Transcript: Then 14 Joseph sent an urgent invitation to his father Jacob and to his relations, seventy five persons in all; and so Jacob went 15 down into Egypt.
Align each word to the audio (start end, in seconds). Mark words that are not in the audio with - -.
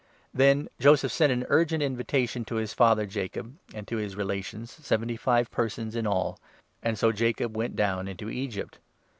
Then 0.33 0.61
14 0.61 0.69
Joseph 0.79 1.11
sent 1.11 1.31
an 1.31 1.45
urgent 1.47 1.83
invitation 1.83 2.43
to 2.45 2.55
his 2.55 2.73
father 2.73 3.05
Jacob 3.05 3.59
and 3.71 3.87
to 3.87 3.97
his 3.97 4.15
relations, 4.15 4.71
seventy 4.71 5.15
five 5.15 5.51
persons 5.51 5.95
in 5.95 6.07
all; 6.07 6.39
and 6.81 6.97
so 6.97 7.11
Jacob 7.11 7.55
went 7.55 7.73
15 7.73 7.75
down 7.75 8.07
into 8.07 8.27
Egypt. 8.27 8.79